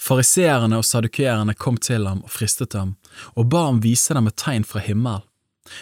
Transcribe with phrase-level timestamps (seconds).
[0.00, 2.96] Fariseerne og sadukeerne kom til ham og fristet ham,
[3.38, 5.22] og ba ham vise dem et tegn fra himmel.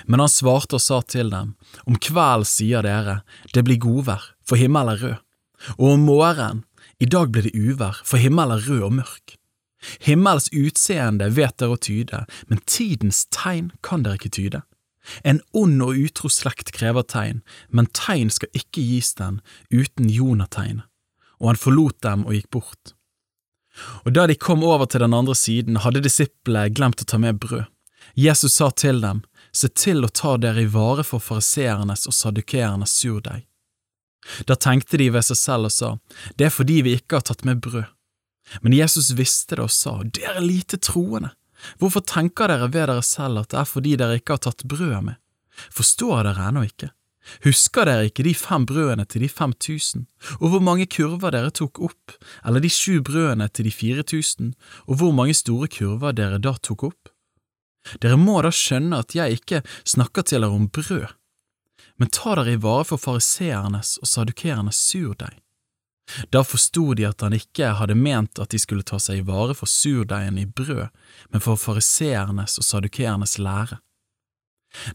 [0.06, 1.54] Men han svarte og sa til dem,
[1.86, 3.22] Om kvelden sier dere,
[3.54, 5.16] det blir godvær, for himmelen er rød,
[5.78, 6.64] og om morgenen,
[7.02, 9.36] i dag blir det uvær, for himmelen er rød og mørk.
[10.06, 14.62] Himmels utseende vet dere å tyde, men tidens tegn kan dere ikke tyde.
[15.26, 17.42] En ond og utro slekt krever tegn,
[17.74, 19.40] men tegn skal ikke gis den
[19.74, 20.86] uten Jonategnet.
[21.42, 22.92] Og han forlot dem og gikk bort.
[24.04, 27.40] Og da de kom over til den andre siden, hadde disiplene glemt å ta med
[27.40, 27.64] brød.
[28.18, 29.22] Jesus sa til dem,
[29.52, 33.42] Se til å ta dere i vare for fariseernes og sadukeernes surdeig.
[34.48, 35.90] Da tenkte de ved seg selv og sa,
[36.36, 37.84] Det er fordi vi ikke har tatt med brød.
[38.62, 41.34] Men Jesus visste det og sa, Dere lite troende,
[41.78, 45.02] hvorfor tenker dere ved dere selv at det er fordi dere ikke har tatt brødet
[45.04, 45.20] med?
[45.70, 46.88] Forstår dere ennå ikke?
[47.44, 50.06] Husker dere ikke de fem brødene til de fem tusen,
[50.40, 54.54] og hvor mange kurver dere tok opp, eller de sju brødene til de fire tusen,
[54.86, 57.12] og hvor mange store kurver dere da tok opp?
[58.02, 61.14] Dere må da skjønne at jeg ikke snakker til dere om brød,
[61.98, 65.38] men ta dere i vare for fariseernes og sadukerernes surdeig.
[66.34, 69.54] Da forsto de at han ikke hadde ment at de skulle ta seg i vare
[69.54, 70.88] for surdeigen i brød,
[71.30, 73.78] men for fariseernes og sadukerernes lære.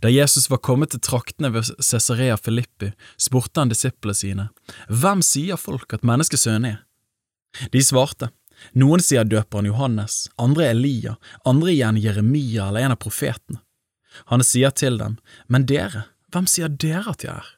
[0.02, 4.50] Da Jesus var kommet til traktene ved Cesarea Filippi, spurte han disiplene sine,
[4.90, 6.80] Hvem sier folk at menneskesønnen er?
[7.74, 8.32] De svarte,
[8.74, 13.62] noen sier døperen Johannes, andre Elia, andre igjen Jeremia eller en av profetene.
[14.34, 15.18] Han sier til dem,
[15.48, 17.54] Men dere, hvem sier dere at jeg er?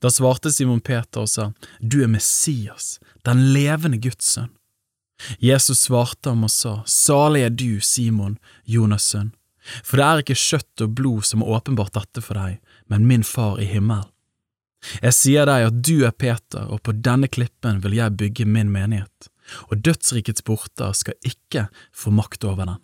[0.00, 4.52] Da svarte Simon Peter og sa, Du er Messias, den levende Guds sønn.
[5.42, 9.32] Jesus svarte ham og sa, Salig er du, Simon, Jonas' sønn,
[9.84, 13.26] for det er ikke kjøtt og blod som har åpenbart dette for deg, men min
[13.26, 14.08] far i himmelen.
[15.02, 18.70] Jeg sier deg at du er Peter, og på denne klippen vil jeg bygge min
[18.70, 19.30] menighet
[19.68, 22.80] og dødsrikets porter skal ikke få makt over den.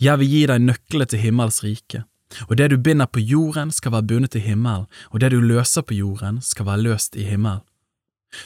[0.00, 2.04] Jeg vil gi deg nøklene til himmels rike,
[2.48, 5.84] og det du binder på jorden skal være bundet i himmelen, og det du løser
[5.86, 7.64] på jorden skal være løst i himmelen.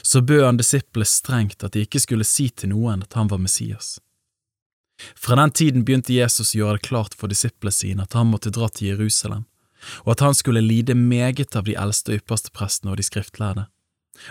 [0.03, 3.41] Så bød han disiplene strengt at de ikke skulle si til noen at han var
[3.41, 3.97] Messias.
[5.15, 8.53] Fra den tiden begynte Jesus å gjøre det klart for disiplene sine at han måtte
[8.53, 9.45] dra til Jerusalem,
[10.05, 13.67] og at han skulle lide meget av de eldste og ypperste prestene og de skriftlærde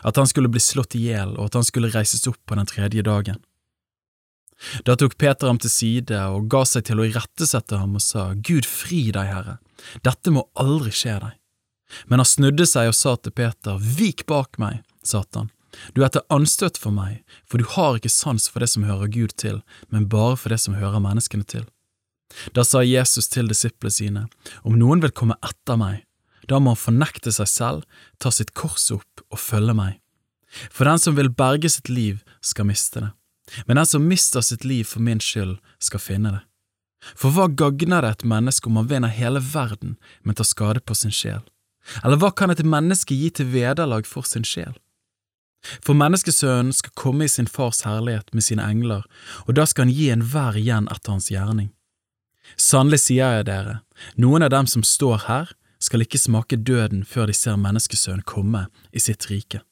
[0.02, 2.68] at han skulle bli slått i hjel og at han skulle reises opp på den
[2.68, 3.40] tredje dagen.
[4.84, 8.30] Da tok Peter ham til side og ga seg til å irettesette ham og sa,
[8.36, 9.56] Gud fri deg, Herre,
[10.04, 11.38] dette må aldri skje deg.
[12.06, 15.48] Men han snudde seg og sa til Peter, Vik bak meg, Satan,
[15.94, 19.12] du er til anstøt for meg, for du har ikke sans for det som hører
[19.12, 21.66] Gud til, men bare for det som hører menneskene til.
[22.54, 24.26] Da sa Jesus til disiplene sine,
[24.62, 26.04] Om noen vil komme etter meg,
[26.48, 27.82] da må han fornekte seg selv,
[28.18, 29.98] ta sitt kors opp og følge meg.
[30.70, 33.10] For den som vil berge sitt liv, skal miste det,
[33.66, 36.42] men den som mister sitt liv for min skyld, skal finne det.
[37.16, 40.94] For hva gagner det et menneske om han vinner hele verden, men tar skade på
[40.94, 41.40] sin sjel?
[42.04, 44.74] Eller hva kan et menneske gi til vederlag for sin sjel?
[45.84, 49.04] For menneskesønnen skal komme i sin fars herlighet med sine engler,
[49.46, 51.70] og da skal han gi enhver igjen etter hans gjerning.
[52.56, 53.80] Sannelig sier jeg dere,
[54.16, 58.66] noen av dem som står her, skal ikke smake døden før de ser menneskesønnen komme
[58.92, 59.62] i sitt rike.